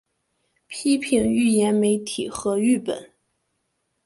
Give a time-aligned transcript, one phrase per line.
[0.67, 3.11] 批评预言媒体和誊本